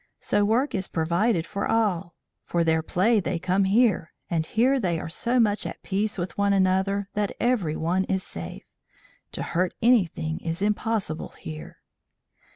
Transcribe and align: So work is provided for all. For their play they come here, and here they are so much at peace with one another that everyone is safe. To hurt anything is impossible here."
So 0.19 0.43
work 0.43 0.73
is 0.73 0.87
provided 0.87 1.45
for 1.45 1.67
all. 1.69 2.15
For 2.43 2.63
their 2.63 2.81
play 2.81 3.19
they 3.19 3.37
come 3.37 3.65
here, 3.65 4.11
and 4.31 4.47
here 4.47 4.79
they 4.79 4.99
are 4.99 5.07
so 5.09 5.39
much 5.39 5.63
at 5.63 5.83
peace 5.83 6.17
with 6.17 6.35
one 6.39 6.53
another 6.53 7.07
that 7.13 7.35
everyone 7.39 8.05
is 8.05 8.23
safe. 8.23 8.65
To 9.33 9.43
hurt 9.43 9.75
anything 9.79 10.39
is 10.39 10.59
impossible 10.63 11.35
here." 11.39 11.81